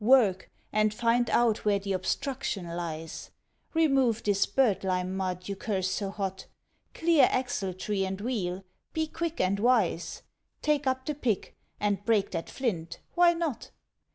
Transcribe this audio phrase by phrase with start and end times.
[0.03, 3.29] Work, and find out where the obstruction lies;
[3.75, 6.47] Remove this bird lime mud you curse so hot;
[6.95, 10.23] Clear axle tree and wheel be quick and wise;
[10.63, 13.69] Take up the pick, and break that flint why not?